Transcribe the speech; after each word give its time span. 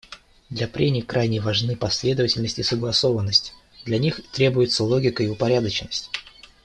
Для 0.49 0.67
прений 0.67 1.03
крайне 1.03 1.39
важны 1.39 1.75
последовательность 1.75 2.57
и 2.57 2.63
согласованность; 2.63 3.53
для 3.85 3.99
них 3.99 4.19
требуются 4.31 4.83
логика 4.83 5.21
и 5.21 5.27
упорядоченность. 5.29 6.09